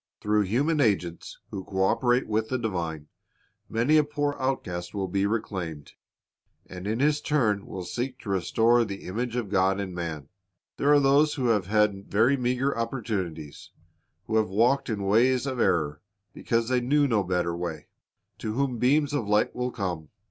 Through 0.19 0.45
human 0.45 0.81
agents 0.81 1.37
who 1.51 1.63
co 1.63 1.83
operate 1.83 2.27
with 2.27 2.49
the 2.49 2.57
divine, 2.57 3.05
many 3.69 3.97
a 3.97 4.03
poor 4.03 4.35
outcast 4.39 4.95
will 4.95 5.07
be 5.07 5.27
reclaimed, 5.27 5.93
and 6.65 6.87
in 6.87 6.99
his 6.99 7.21
turn 7.21 7.67
will 7.67 7.83
seek 7.83 8.17
to 8.21 8.29
restore 8.29 8.83
the 8.83 9.03
image 9.03 9.35
of 9.35 9.49
God 9.51 9.79
in 9.79 9.93
man. 9.93 10.29
There 10.77 10.91
are 10.91 10.99
those 10.99 11.35
who 11.35 11.49
have 11.49 11.67
had 11.67 12.07
very 12.09 12.35
meager 12.35 12.75
opportunities, 12.75 13.69
who 14.25 14.37
have 14.37 14.49
walked 14.49 14.89
in 14.89 15.03
ways 15.03 15.45
of 15.45 15.59
error 15.59 16.01
because 16.33 16.69
they 16.69 16.81
knew 16.81 17.07
no 17.07 17.23
better 17.23 17.55
way, 17.55 17.85
to 18.39 18.53
whom 18.53 18.79
beams 18.79 19.13
of 19.13 19.27
light 19.27 19.55
will 19.55 19.69
come. 19.69 20.09